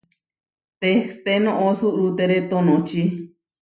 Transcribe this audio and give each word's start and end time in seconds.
Tehté 0.79 1.33
noʼó 1.45 1.67
suʼrútere 1.79 2.37
tonočí. 2.49 3.01